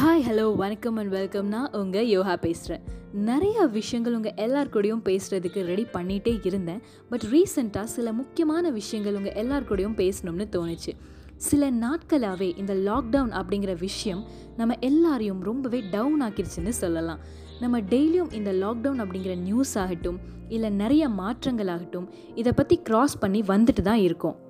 Hi 0.00 0.22
hello 0.28 0.54
வணக்கம் 0.54 0.96
and 0.96 1.10
welcome 1.10 1.46
நான் 1.46 1.72
உங்கள் 1.72 2.06
யோகா 2.06 2.36
பேசுகிறேன் 2.36 2.80
நிறைய 3.12 3.66
விஷயங்கள் 3.66 4.14
உங்கள் 4.14 4.32
எல்லார் 4.36 4.68
கூடயும் 4.68 5.02
பேசுகிறதுக்கு 5.04 5.64
ரெடி 5.64 5.86
பண்ணிகிட்டே 5.92 6.46
இருந்தேன். 6.46 6.82
பட் 7.08 7.22
ரீசெண்டாக 7.22 7.82
சில 7.82 8.12
முக்கியமான 8.12 8.70
விஷயங்கள் 8.70 9.14
உங்கள் 9.14 9.32
எல்லார் 9.32 9.62
கூடயும் 9.62 9.96
பேசணும்னு 9.96 10.46
தோணுச்சு. 10.56 10.92
சில 11.36 11.70
நாட்களாகவே 11.70 12.56
இந்த 12.56 12.74
லாக்டவுன் 12.74 13.34
அப்படிங்கிற 13.40 13.78
விஷயம் 13.78 14.24
நம்ம 14.56 14.76
எல்லாரையும் 14.80 15.40
ரொம்பவே 15.40 15.82
டவுன் 15.90 16.22
ஆக்கிருச்சுன்னு 16.22 16.68
சொல்லலாம். 16.68 17.18
நம்ம 17.60 17.80
டெய்லியும் 17.80 18.32
இந்த 18.32 18.52
லாக்டவுன் 18.52 19.02
அப்படிங்கிற 19.04 19.38
நியூஸ் 19.38 19.78
ஆகட்டும் 19.78 20.20
இல்லை 20.48 20.70
நிறைய 20.70 21.08
மாற்றங்கள் 21.08 21.68
ஆகட்டும் 21.68 22.08
இதை 22.34 22.52
பற்றி 22.52 22.80
க்ராஸ் 22.90 23.20
பண்ணி 23.20 23.40
வந்துட்டு 23.40 23.82
தான் 23.82 23.98
இருக்கோம். 23.98 24.48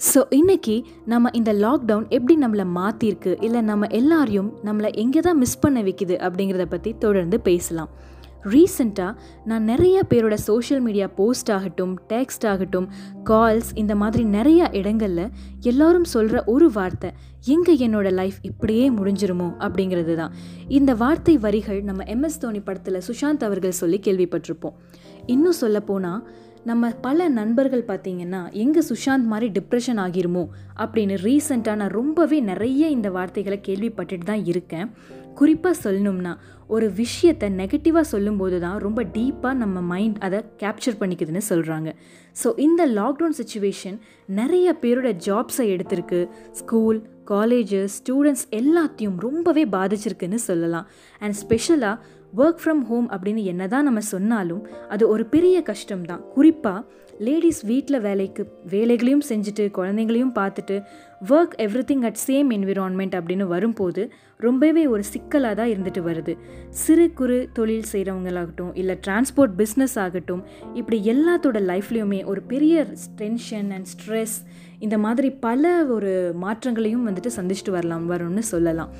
ஸோ 0.00 0.20
இன்னைக்கு 0.30 0.74
நம்ம 1.04 1.30
இந்த 1.32 1.52
லாக்டவுன் 1.52 2.06
எப்படி 2.16 2.34
நம்மளை 2.44 2.64
மாற்றிருக்கு 2.78 3.32
இல்லை 3.42 3.60
நம்ம 3.60 3.86
எல்லாரையும் 3.86 4.48
நம்மளை 4.64 4.90
எங்கே 5.02 5.20
தான் 5.20 5.38
மிஸ் 5.38 5.60
பண்ண 5.60 5.82
வைக்குது 5.82 6.14
அப்படிங்கிறத 6.26 6.64
பற்றி 6.64 6.90
தொடர்ந்து 6.98 7.40
பேசலாம். 7.40 7.90
ரீசெண்டாக 8.52 9.12
நான் 9.44 9.62
நிறைய 9.62 9.96
பேரோட 10.10 10.36
சோஷியல் 10.46 10.82
மீடியா 10.82 11.06
போஸ்ட் 11.18 11.50
ஆகட்டும் 11.50 11.92
டெக்ஸ்ட் 12.12 12.46
ஆகட்டும் 12.52 12.88
கால்ஸ் 13.30 13.70
இந்த 13.74 13.94
மாதிரி 13.94 14.24
நிறைய 14.36 14.70
இடங்களில் 14.72 15.30
எல்லாரும் 15.60 16.08
சொல்கிற 16.14 16.42
ஒரு 16.44 16.70
வார்த்தை 16.70 17.10
எங்கே 17.46 17.74
என்னோட 17.86 18.10
லைஃப் 18.20 18.38
இப்படியே 18.42 18.90
முடிஞ்சிருமோ 18.90 19.48
அப்படிங்கிறது 19.66 20.14
தான். 20.16 20.32
இந்த 20.68 20.94
வார்த்தை 20.94 21.36
வரிகள் 21.38 21.80
நம்ம 21.82 22.04
எம்எஸ் 22.14 22.42
தோனி 22.44 22.60
படத்தில் 22.60 23.04
சுஷாந்த் 23.08 23.46
அவர்கள் 23.48 23.80
சொல்லி 23.82 24.00
கேள்விப்பட்டிருப்போம். 24.06 24.76
இன்னும் 25.26 25.60
சொல்லப்போனால் 25.60 26.22
நம்ம 26.64 26.90
பல 27.04 27.28
நண்பர்கள் 27.28 27.88
பார்த்தீங்கன்னா 27.88 28.40
எங்கே 28.62 28.82
சுஷாந்த் 28.88 29.28
மாதிரி 29.30 29.46
டிப்ரெஷன் 29.56 30.00
ஆகிருமோ 30.04 30.44
அப்படின்னு 30.82 31.14
ரீசெண்டாக 31.24 31.80
நான் 31.80 31.96
ரொம்பவே 31.98 32.38
நிறைய 32.50 32.88
இந்த 32.96 33.10
வார்த்தைகளை 33.10 33.58
கேள்விப்பட்டுட்டு 33.68 34.26
தான் 34.30 34.44
இருக்கேன். 34.44 34.90
குறிப்பாக 35.34 35.80
சொல்லணும்னா 35.84 36.32
ஒரு 36.74 36.86
விஷயத்தை 36.92 37.48
நெகட்டிவாக 37.60 38.10
சொல்லும்போது 38.12 38.60
தான் 38.60 38.78
ரொம்ப 38.78 39.00
டீப்பாக 39.16 39.60
நம்ம 39.62 39.80
மைண்ட் 39.92 40.18
அதை 40.26 40.38
கேப்சர் 40.62 41.00
பண்ணிக்குதுன்னு 41.00 41.42
சொல்கிறாங்க 41.48 41.90
ஸோ 42.42 42.50
இந்த 42.66 42.82
லாக்டவுன் 42.98 43.38
சுச்சுவேஷன் 43.40 43.96
நிறைய 44.40 44.76
பேரோட 44.82 45.10
ஜாப்ஸை 45.26 45.66
எடுத்திருக்கு. 45.74 46.20
ஸ்கூல் 46.60 47.00
காலேஜஸ் 47.30 47.96
ஸ்டூடெண்ட்ஸ் 47.98 48.46
எல்லாத்தையும் 48.60 49.18
ரொம்பவே 49.26 49.64
பாதிச்சிருக்குன்னு 49.76 50.40
சொல்லலாம். 50.48 50.86
அண்ட் 51.20 51.36
ஸ்பெஷலாக 51.42 51.96
ஒர்க் 52.36 52.60
ஃப்ரம் 52.64 52.80
ஹோம் 52.80 53.10
அப்படின்னு 53.10 53.42
என்ன 53.42 53.68
தான் 53.68 53.84
நம்ம 53.84 54.00
சொன்னாலும் 54.00 54.66
அது 54.88 55.08
ஒரு 55.08 55.24
பெரிய 55.26 55.62
கஷ்டம் 55.62 56.04
தான் 56.04 56.22
குறிப்பாக 56.34 56.84
லேடிஸ் 57.18 57.64
வீட்டில் 57.64 58.00
வேலைக்கு 58.00 58.52
வேலைகளையும் 58.70 59.22
செஞ்சுட்டு 59.28 59.70
குழந்தைங்களையும் 59.70 60.32
பார்த்துட்டு 60.34 60.82
work 61.28 61.54
everything 61.90 62.04
at 62.04 62.18
same 62.26 62.48
environment 62.50 63.14
அப்படின்னு 63.18 63.42
வரும்போது 63.42 64.12
ரொம்பவே 64.38 64.86
ஒரு 64.86 65.02
சிக்கலாக 65.02 65.54
தான் 65.54 65.68
இருந்துட்டு 65.68 66.02
வருது. 66.02 66.36
சிறு 66.68 67.12
குறு 67.12 67.48
தொழில் 67.52 67.84
செய்கிறவங்களாகட்டும் 67.92 68.72
இல்லை 68.74 68.98
டிரான்ஸ்போர்ட் 69.06 69.54
பிஸ்னஸ் 69.56 69.98
ஆகட்டும் 69.98 70.44
இப்படி 70.74 71.00
எல்லாத்தோட 71.04 71.60
லைஃப்லேயுமே 71.72 72.24
ஒரு 72.24 72.42
பெரிய 72.42 72.86
டென்ஷன் 73.16 73.70
அண்ட் 73.70 73.86
ஸ்ட்ரெஸ் 73.94 74.36
இந்த 74.78 74.98
மாதிரி 74.98 75.30
பல 75.30 75.84
ஒரு 75.84 76.34
மாற்றங்களையும் 76.40 77.08
வந்துட்டு 77.08 77.30
சந்திச்சுட்டு 77.36 77.70
வரலாம் 77.70 78.10
வரும்னு 78.10 78.38
சொல்லலாம். 78.38 78.92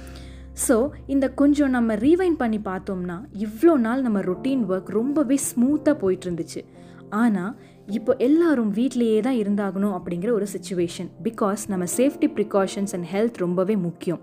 ஸோ 0.55 0.91
இந்த 1.07 1.31
கொஞ்சம் 1.31 1.71
நம்ம 1.71 1.95
ரீவைன் 1.95 2.37
பண்ணி 2.37 2.59
பார்த்தோம்னா 2.59 3.25
இவ்வளோ 3.33 3.77
நாள் 3.77 4.03
நம்ம 4.03 4.21
ரொட்டீன் 4.21 4.65
ஒர்க் 4.69 4.89
ரொம்பவே 4.89 5.39
ஸ்மூத்தாக 5.51 5.99
போயிட்டு 5.99 6.31
இருந்துச்சு 6.31 6.65
ஆனால் 7.09 7.57
இப்போ 7.87 8.17
எல்லாரும் 8.17 8.75
வீட்லேயே 8.75 9.21
தான் 9.21 9.35
இருந்தாகணும் 9.35 9.95
அப்படிங்கிற 9.99 10.31
ஒரு 10.33 10.47
சுச்சுவேஷன் 10.53 11.09
பிகாஸ் 11.23 11.69
நம்ம 11.69 11.85
சேஃப்டி 11.97 12.29
ப்ரிகாஷன்ஸ் 12.35 12.93
அண்ட் 12.93 13.07
ஹெல்த் 13.13 13.37
ரொம்பவே 13.37 13.77
முக்கியம். 13.77 14.21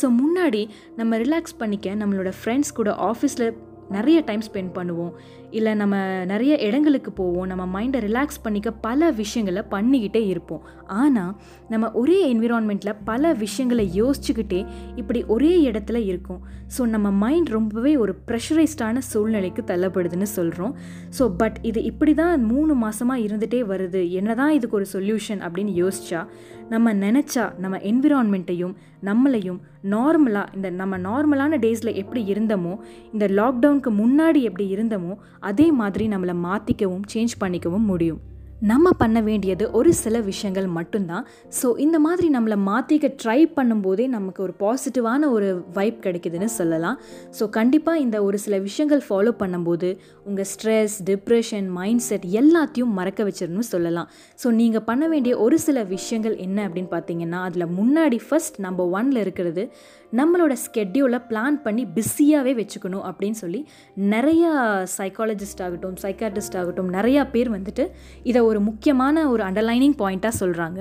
ஸோ 0.00 0.08
முன்னாடி 0.22 0.68
நம்ம 0.96 1.18
ரிலாக்ஸ் 1.18 1.56
பண்ணிக்க 1.58 1.94
நம்மளோட 1.94 2.32
ஃப்ரெண்ட்ஸ் 2.44 2.74
கூட 2.74 2.92
ஆஃபீஸில் 2.92 3.54
நிறைய 3.96 4.18
டைம் 4.28 4.42
ஸ்பெண்ட் 4.46 4.72
பண்ணுவோம். 4.78 5.12
இல்லை 5.58 5.72
நம்ம 5.80 5.96
நிறைய 6.32 6.54
இடங்களுக்கு 6.66 7.10
போவோம். 7.20 7.46
நம்ம 7.50 7.64
மைண்டை 7.74 8.00
ரிலாக்ஸ் 8.06 8.42
பண்ணிக்க 8.44 8.70
பல 8.86 9.10
விஷயங்களை 9.20 9.62
பண்ணிக்கிட்டே 9.74 10.22
இருப்போம். 10.32 10.62
ஆனால் 11.02 11.32
நம்ம 11.72 11.90
ஒரே 12.00 12.18
என்விரான்மெண்ட்டில் 12.32 13.00
பல 13.10 13.32
விஷயங்களை 13.44 13.86
யோசிச்சுக்கிட்டே 14.00 14.60
இப்படி 15.02 15.22
ஒரே 15.36 15.52
இடத்துல 15.70 16.00
இருக்கும். 16.10 16.40
ஸோ 16.76 16.82
நம்ம 16.94 17.08
மைண்ட் 17.24 17.50
ரொம்பவே 17.56 17.92
ஒரு 18.04 18.14
ப்ரெஷரைஸ்டான 18.28 19.02
சூழ்நிலைக்கு 19.10 19.62
தள்ளப்படுதுன்னு 19.70 20.28
சொல்கிறோம் 20.36 20.74
ஸோ 21.18 21.26
பட் 21.42 21.58
இது 21.70 21.82
இப்படி 21.90 22.14
தான் 22.22 22.44
மூணு 22.52 22.72
மாதமாக 22.84 23.24
இருந்துகிட்டே 23.26 23.62
வருது. 23.72 24.02
என்ன 24.20 24.34
தான் 24.42 24.54
இதுக்கு 24.58 24.78
ஒரு 24.80 24.88
சொல்யூஷன் 24.94 25.42
அப்படின்னு 25.46 25.74
யோசிச்சா 25.82 26.22
நம்ம 26.68 26.92
நினச்சா 26.94 27.58
நம்ம 27.58 27.76
என்விரான்மெண்ட்டையும் 27.90 28.74
நம்மளையும் 29.04 29.60
நார்மலாக 29.90 30.54
இந்த 30.54 30.70
நம்ம 30.70 30.98
நார்மலான 30.98 31.58
டேஸில் 31.58 31.94
எப்படி 31.94 32.22
இருந்தோமோ 32.32 32.72
இந்த 33.12 33.26
லாக்டவுனுக்கு 33.28 33.90
முன்னாடி 34.02 34.42
எப்படி 34.42 34.66
இருந்தோமோ 34.76 35.14
அதே 35.40 35.70
மாதிரி 35.72 36.08
நம்மளை 36.08 36.34
மாற்றிக்கவும் 36.46 37.06
சேஞ்ச் 37.14 37.34
பண்ணிக்கவும் 37.40 37.88
முடியும். 37.92 38.20
நம்ம 38.60 38.90
பண்ண 38.90 39.20
வேண்டியது 39.20 39.70
ஒரு 39.70 39.94
சில 39.94 40.20
விஷயங்கள் 40.20 40.66
மட்டும்தான். 40.66 41.26
ஸோ 41.58 41.78
இந்த 41.78 41.98
மாதிரி 41.98 42.30
நம்மளை 42.30 42.56
மாற்றிக்க 42.68 43.06
ட்ரை 43.22 43.40
பண்ணும்போதே 43.56 44.06
நமக்கு 44.08 44.42
ஒரு 44.42 44.54
பாசிட்டிவான 44.62 45.28
ஒரு 45.30 45.64
வைப் 45.76 46.00
கிடைக்குதுன்னு 46.06 46.44
சொல்லலாம். 46.44 46.96
ஸோ 47.38 47.48
கண்டிப்பாக 47.48 47.98
இந்த 47.98 48.22
ஒரு 48.22 48.38
சில 48.38 48.58
விஷயங்கள் 48.58 49.02
ஃபாலோ 49.08 49.32
பண்ணும்போது 49.42 49.96
உங்கள் 50.24 50.48
ஸ்ட்ரெஸ் 50.54 50.96
டிப்ரெஷன் 51.10 51.68
மைண்ட் 51.78 52.00
செட் 52.00 52.26
எல்லாத்தையும் 52.40 52.96
மறக்க 52.98 53.24
வச்சிடணும்னு 53.24 53.68
சொல்லலாம். 53.74 54.08
ஸோ 54.42 54.50
நீங்கள் 54.50 54.84
பண்ண 54.84 55.08
வேண்டிய 55.08 55.38
ஒரு 55.38 55.58
சில 55.58 55.82
விஷயங்கள் 55.82 56.36
என்ன 56.36 56.68
அப்படின்னு 56.68 56.92
பார்த்தீங்கன்னா 56.96 57.40
அதில் 57.50 57.66
முன்னாடி 57.80 58.20
ஃபஸ்ட் 58.26 58.58
நம்பர் 58.58 58.90
ஒனில் 58.90 59.16
இருக்கிறது 59.16 59.70
நம்மளோட 60.14 60.52
ஸ்கெட்யூலை 60.64 61.22
பிளான் 61.30 61.56
பண்ணி 61.64 61.86
பிஸியாகவே 61.96 62.52
வச்சுக்கணும் 62.60 63.06
அப்படின்னு 63.08 63.38
சொல்லி 63.44 63.66
நிறையா 63.96 64.50
சைக்காலஜிஸ்ட் 64.98 65.62
ஆகட்டும் 65.62 65.96
சைக்காட்ரிஸ்ட் 66.04 66.56
ஆகட்டும் 66.56 66.92
நிறையா 66.92 67.30
பேர் 67.30 67.50
வந்துட்டு 67.50 67.86
இதை 68.22 68.40
ஒரு 68.50 68.60
முக்கியமான 68.68 69.24
ஒரு 69.32 69.42
அண்டர்லைனிங் 69.48 69.96
பாயிண்ட்டாக 70.02 70.38
சொல்கிறாங்க 70.42 70.80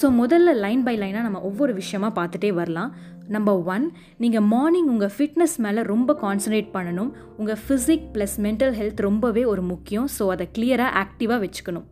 ஸோ 0.00 0.06
முதல்ல 0.20 0.52
லைன் 0.64 0.82
பை 0.86 0.94
லைனாக 1.00 1.24
நம்ம 1.26 1.40
ஒவ்வொரு 1.48 1.72
விஷயமா 1.80 2.08
பார்த்துட்டே 2.16 2.50
வரலாம். 2.60 2.90
நம்பர் 3.34 3.60
ஒன் 3.74 3.84
நீங்கள் 4.22 4.46
மார்னிங் 4.54 4.88
உங்கள் 4.94 5.12
ஃபிட்னஸ் 5.16 5.56
மேலே 5.64 5.82
ரொம்ப 5.92 6.16
கான்சன்ட்ரேட் 6.22 6.70
பண்ணணும். 6.76 7.10
உங்கள் 7.40 7.60
ஃபிசிக் 7.64 8.06
ப்ளஸ் 8.14 8.36
மென்டல் 8.46 8.74
ஹெல்த் 8.80 9.06
ரொம்பவே 9.08 9.44
ஒரு 9.52 9.62
முக்கியம். 9.72 10.08
ஸோ 10.16 10.26
அதை 10.34 10.46
கிளியராக 10.58 10.98
ஆக்டிவாக 11.02 11.38
வச்சுக்கணும். 11.44 11.86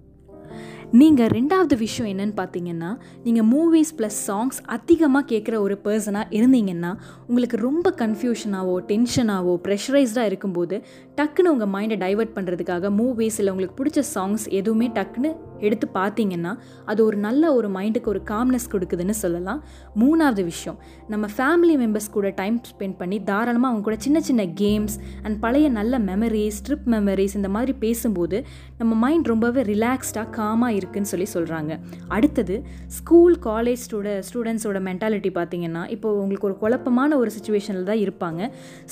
நீங்கள் 0.93 1.31
ரெண்டாவது 1.33 1.75
விஷயம் 1.79 2.09
என்னன்னு 2.11 2.35
பார்த்தீங்கன்னா 2.37 2.89
நீங்கள் 3.23 3.47
மூவிஸ் 3.47 3.93
ப்ளஸ் 3.99 4.19
சாங்ஸ் 4.27 4.59
அதிகமாக 4.67 5.25
கேட்குற 5.31 5.55
ஒரு 5.59 5.77
பர்சனாக 5.85 6.35
இருந்தீங்கன்னா 6.37 6.91
உங்களுக்கு 7.29 7.59
ரொம்ப 7.59 7.93
கன்ஃபியூஷனாகவோ 7.99 8.75
டென்ஷனாகவோ 8.87 9.55
ப்ரெஷரைஸ்டாக 9.65 10.27
இருக்கும்போது 10.27 10.79
டக்குன்னு 11.17 11.53
உங்கள் 11.53 11.73
மைண்டை 11.73 11.99
டைவெர்ட் 11.99 12.35
பண்ணுறதுக்காக 12.35 12.91
மூவிஸ் 12.99 13.39
இல்லை 13.39 13.53
உங்களுக்கு 13.53 13.79
பிடிச்ச 13.81 14.05
சாங்ஸ் 14.15 14.47
எதுவுமே 14.53 14.89
டக்குன்னு 14.95 15.33
எடுத்து 15.69 15.87
பார்த்தீங்கன்னா 15.99 16.53
அது 16.91 17.01
ஒரு 17.09 17.17
நல்ல 17.27 17.53
ஒரு 17.59 17.69
மைண்டுக்கு 17.77 18.11
ஒரு 18.15 18.23
காம்னஸ் 18.33 18.69
கொடுக்குதுன்னு 18.73 19.17
சொல்லலாம். 19.23 19.61
மூணாவது 20.03 20.43
விஷயம் 20.51 20.79
நம்ம 21.13 21.29
ஃபேமிலி 21.37 21.75
மெம்பர்ஸ் 21.83 22.11
கூட 22.17 22.29
டைம் 22.41 22.57
ஸ்பெண்ட் 22.71 22.97
பண்ணி 23.01 23.19
தாராளமாக 23.31 23.71
அவங்க 23.73 23.85
கூட 23.89 23.97
சின்ன 24.07 24.21
சின்ன 24.29 24.43
கேம்ஸ் 24.63 24.97
அண்ட் 25.25 25.37
பழைய 25.45 25.67
நல்ல 25.79 25.99
மெமரிஸ் 26.11 26.61
ட்ரிப் 26.69 26.89
மெமரிஸ் 26.95 27.37
இந்த 27.41 27.51
மாதிரி 27.57 27.75
பேசும்போது 27.85 28.39
நம்ம 28.81 28.93
மைண்ட் 29.05 29.31
ரொம்பவே 29.33 29.63
ரிலாக்ஸ்டாக 29.73 30.27
காமாக 30.39 30.79
இருக்குன்னு 30.79 31.11
சொல்லி 31.13 31.29
சொல்கிறாங்க 31.35 31.73
அடுத்தது 32.17 32.57
ஸ்கூல் 32.99 33.37
காலேஜ் 33.49 33.83
ஸ்டூட 33.87 34.15
ஸ்டூடெண்ட்ஸோட 34.29 34.79
மென்டாலிட்டி 34.89 35.33
பார்த்தீங்கன்னா 35.39 35.83
இப்போது 35.97 36.19
உங்களுக்கு 36.23 36.49
ஒரு 36.51 36.57
குழப்பமான 36.63 37.11
ஒரு 37.23 37.31
சுச்சுவேஷனில் 37.37 37.89
தான் 37.91 38.03
இருப்பாங்க. 38.05 38.41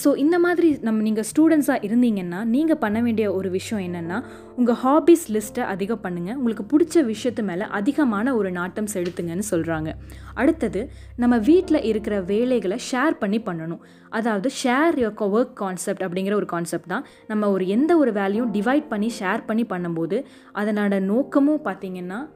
ஸோ 0.03 0.09
இந்த 0.25 0.36
மாதிரி 0.44 0.69
நம்ம 0.86 1.03
நீங்கள் 1.09 1.26
ஸ்டூடெண்ட்ஸாக 1.30 1.84
இருந்தீங்கன்னா 1.88 2.41
நீங்கள் 2.54 2.80
பண்ண 2.84 2.98
வேண்டிய 3.06 3.26
ஒரு 3.38 3.50
விஷயம் 3.59 3.82
என்னென்னா 3.88 4.19
உங்கள் 4.60 4.78
ஹாபீஸ் 4.84 5.25
லிஸ்ட்டை 5.34 5.64
அதிகம் 5.75 6.03
பண்ணுங்கள் 6.04 6.36
உங்களுக்கு 6.41 6.59
பிடிச்ச 6.62 7.12
விஷயத்து 7.12 7.43
மேலே 7.43 7.62
அதிகமான 7.62 8.34
ஒரு 8.34 8.50
நாட்டம் 8.50 8.88
செலுத்துங்கன்னு 8.94 9.43
சொல்கிறாங்க 9.50 9.93
அடுத்தது 10.34 10.91
நம்ம 11.16 11.39
வீட்டில் 11.39 11.83
இருக்கிற 11.83 12.21
வேலைகளை 12.21 12.78
ஷேர் 12.92 13.10
பண்ணி 13.18 13.39
பண்ணணும். 13.39 13.80
அதாவது 14.09 14.51
ஷேர் 14.62 14.97
யோர் 14.97 15.18
ஒர்க் 15.36 15.53
கான்செப்ட் 15.53 16.03
அப்படிங்கிற 16.03 16.34
ஒரு 16.34 16.47
கான்செப்ட் 16.47 16.86
தான். 16.86 17.07
நம்ம 17.27 17.51
ஒரு 17.51 17.66
எந்த 17.66 17.97
ஒரு 17.97 18.12
வேலையும் 18.12 18.53
டிவைட் 18.53 18.89
பண்ணி 18.89 19.10
ஷேர் 19.21 19.47
பண்ணி 19.47 19.62
பண்ணும்போது 19.62 20.24
அதனோட 20.54 21.01
நோக்கமும் 21.01 21.65
பார்த்திங்கன்னா 21.65 22.27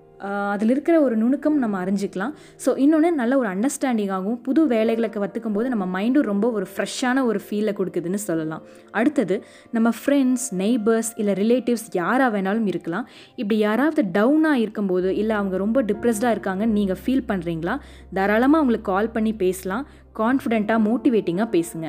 அதில் 0.53 0.73
இருக்கிற 0.75 0.97
ஒரு 1.07 1.15
நுணுக்கம் 1.23 1.57
நம்ம 1.63 1.77
அறிஞ்சிக்கலாம். 1.85 2.33
ஸோ 2.65 2.71
இன்னொன்று 2.85 3.09
நல்ல 3.21 3.33
ஒரு 3.41 3.49
அண்டர்ஸ்டாண்டிங்காகவும் 3.55 4.39
புது 4.47 4.63
வேலைகளுக்கு 4.73 5.23
கற்றுக்கும் 5.25 5.57
போது 5.57 5.69
நம்ம 5.73 5.87
மைண்டும் 5.97 6.29
ரொம்ப 6.31 6.47
ஒரு 6.59 6.67
ஃப்ரெஷ்ஷான 6.73 7.25
ஒரு 7.31 7.41
ஃபீலை 7.47 7.73
கொடுக்குதுன்னு 7.79 8.21
சொல்லலாம். 8.29 8.63
அடுத்தது 9.01 9.37
நம்ம 9.77 9.93
ஃப்ரெண்ட்ஸ் 10.01 10.47
நெய்பர்ஸ் 10.63 11.11
இல்லை 11.23 11.35
ரிலேட்டிவ்ஸ் 11.43 11.87
யாராக 12.01 12.31
வேணாலும் 12.37 12.69
இருக்கலாம். 12.73 13.07
இப்படி 13.41 13.59
யாராவது 13.67 14.05
டவுனாக 14.19 14.63
இருக்கும்போது 14.65 15.11
இல்லை 15.23 15.37
அவங்க 15.41 15.57
ரொம்ப 15.65 15.83
டிப்ரெஸ்டாக 15.91 16.35
இருக்காங்கன்னு 16.37 16.79
நீங்கள் 16.81 17.01
ஃபீல் 17.03 17.29
பண்ணுறீங்களா 17.33 17.77
தாராளமாக 18.19 18.61
அவங்களுக்கு 18.63 18.91
கால் 18.93 19.15
பண்ணி 19.17 19.35
பேசலாம். 19.45 19.85
கான்ஃபிடெண்ட்டாக 20.21 20.81
மோட்டிவேட்டிங்காக 20.89 21.49
பேசுங்க. 21.57 21.87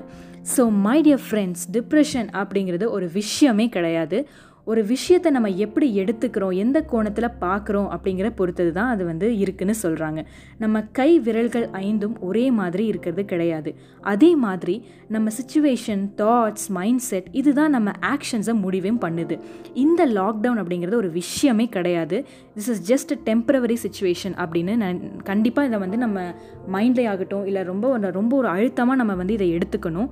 So 0.56 0.64
my 0.86 0.98
dear 1.06 1.24
friends 1.28 1.64
depression 1.76 2.28
அப்படிங்கிறது 2.42 2.86
ஒரு 2.96 3.08
விஷயமே 3.20 3.68
கிடையாது. 3.76 4.18
ஒரு 4.66 4.86
விஷயத்தை 4.86 5.32
நம்ம 5.32 5.50
எப்படி 5.50 6.00
எடுத்துக்கிறோம் 6.00 6.56
எந்த 6.56 6.82
கோணத்தில் 6.82 7.30
பார்க்குறோம் 7.42 7.98
அப்படிங்கிற 7.98 8.32
பொறுத்தது 8.36 8.72
தான் 8.72 8.90
அது 8.90 9.06
வந்து 9.06 9.38
இருக்குன்னு 9.38 9.74
சொல்கிறாங்க 9.82 10.26
நம்ம 10.58 10.82
கை 10.82 11.20
விரல்கள் 11.20 11.70
ஐந்தும் 11.70 12.22
ஒரே 12.22 12.52
மாதிரி 12.52 12.86
இருக்கிறது 12.86 13.26
கிடையாது. 13.26 13.76
அதே 14.02 14.36
மாதிரி 14.36 14.86
நம்ம 15.08 15.30
சுச்சுவேஷன் 15.30 16.10
தாட்ஸ் 16.18 16.70
மைண்ட் 16.70 17.00
செட் 17.00 17.28
இதுதான் 17.32 17.70
நம்ம 17.70 17.92
ஆக்ஷன்ஸை 18.02 18.54
முடிவையும் 18.54 19.02
பண்ணுது. 19.02 19.40
இந்த 19.74 20.08
லாக்டவுன் 20.08 20.34
அப்படிங்கிறது 20.42 20.94
ஒரு 20.94 21.10
விஷயமே 21.10 21.68
கிடையாது. 21.68 22.26
This 22.56 22.70
is 22.70 22.94
just 22.94 23.30
a 23.30 23.34
temporary 23.34 23.76
situation 23.88 24.34
அப்படின்னு 24.36 24.76
நான் 24.76 25.22
கண்டிப்பாக 25.22 25.68
இதை 25.68 25.80
வந்து 25.80 25.98
நம்ம 25.98 26.34
மைண்ட்லே 26.72 27.08
ஆகட்டும் 27.08 27.46
இல்லை 27.46 27.64
ரொம்ப 27.64 28.00
ஒரு- 28.00 28.12
ரொம்ப 28.12 28.38
ஒரு 28.38 28.48
அழுத்தமாக 28.48 28.98
நம்ம 28.98 29.16
வந்து 29.16 29.34
இதை 29.34 29.58
எடுத்துக்கணும். 29.58 30.10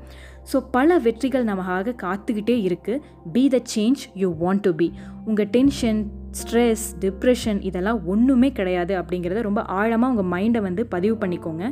ஸோ 0.51 0.57
பல 0.75 0.97
வெற்றிகள் 1.05 1.49
நமக்காக 1.51 1.95
காத்துக்கிட்டே 2.03 2.57
இருக்குது 2.67 3.01
be 3.35 3.43
the 3.53 3.59
change 3.75 4.01
you 4.21 4.29
want 4.43 4.63
to 4.67 4.71
be 4.81 4.87
உங்கள் 5.29 5.49
டென்ஷன் 5.55 5.99
ஸ்ட்ரெஸ் 6.39 6.83
டிப்ரெஷன் 7.03 7.59
இதெல்லாம் 7.67 7.99
ஒன்றுமே 8.11 8.49
கிடையாது 8.59 8.93
அப்படிங்கிறத 8.99 9.41
ரொம்ப 9.47 9.61
ஆழமாக 9.79 10.11
உங்கள் 10.13 10.29
மைண்டை 10.33 10.61
வந்து 10.67 10.83
பதிவு 10.93 11.15
பண்ணிக்கோங்க. 11.21 11.63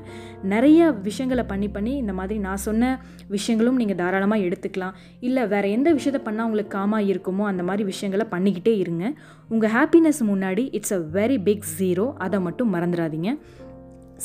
நிறைய 0.53 0.91
விஷயங்களை 1.07 1.43
பண்ணி 1.51 1.67
பண்ணி 1.75 1.93
இந்த 2.01 2.13
மாதிரி 2.19 2.35
நான் 2.45 2.61
சொன்ன 2.67 2.91
விஷயங்களும் 3.35 3.79
நீங்கள் 3.81 3.99
தாராளமாக 4.01 4.45
எடுத்துக்கலாம். 4.47 4.95
இல்லை 5.27 5.43
வேறு 5.53 5.71
எந்த 5.77 5.91
விஷயத்தை 5.97 6.21
பண்ணால் 6.27 6.47
உங்களுக்கு 6.49 6.75
காமாக 6.77 7.09
இருக்குமோ 7.13 7.45
அந்த 7.51 7.63
மாதிரி 7.69 7.85
விஷயங்களை 7.91 8.27
பண்ணிக்கிட்டே 8.35 8.75
இருங்க. 8.83 9.05
உங்கள் 9.53 9.73
ஹாப்பினஸ் 9.77 10.21
முன்னாடி 10.31 10.65
it's 10.79 10.95
a 10.99 11.01
very 11.17 11.39
big 11.49 11.67
zero 11.79 12.07
அதை 12.27 12.39
மட்டும் 12.47 12.73
மறந்துடாதீங்க. 12.75 13.31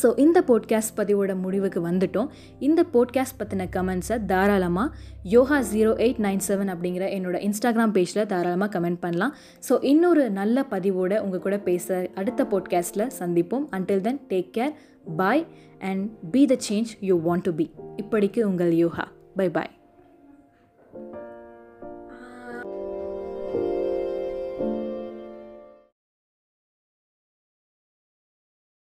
ஸோ 0.03 0.19
இந்த 0.19 0.39
போட்காஸ்ட் 0.47 0.95
பதிவோட 0.97 1.33
முடிவுக்கு 1.41 1.81
வந்துட்டோம். 1.89 2.29
இந்த 2.59 2.85
போட்காஸ்ட் 2.93 3.39
பற்றின 3.39 3.67
கமெண்ட்ஸை 3.77 4.25
தாராளமாக 4.27 4.95
Yoga 5.23 5.59
zero 5.61 5.93
eight 6.05 6.21
nine 6.27 6.43
seven 6.49 6.73
அப்படிங்கிற 6.75 7.07
என்னோட 7.19 7.37
இன்ஸ்டாகிராம் 7.49 7.95
பேஜில் 7.97 8.27
தாராளமாக 8.27 8.81
கமெண்ட் 8.81 9.01
பண்ணலாம். 9.01 9.35
ஸோ 9.69 9.85
இன்னொரு 9.85 10.31
நல்ல 10.31 10.67
பதிவோட 10.71 11.21
உங்கள் 11.21 11.41
கூட 11.41 11.59
பேச 11.59 12.09
அடுத்த 12.15 12.45
போட்காஸ்ட்டில் 12.45 13.09
சந்திப்போம். 13.21 13.67
Until 13.71 14.01
then 14.01 14.21
take 14.29 14.53
care 14.59 14.75
bye 15.17 15.47
and 15.79 16.05
be 16.31 16.45
the 16.47 16.57
change 16.69 16.93
you 17.01 17.17
want 17.29 17.47
to 17.49 17.55
be 17.55 17.71
இப்படிக்கு 18.03 18.43
உங்கள் 18.43 18.73
யோகா. 18.73 19.07
Bye 19.37 19.51
bye 19.51 19.73